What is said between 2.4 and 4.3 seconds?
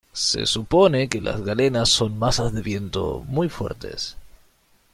de viento muy fuertes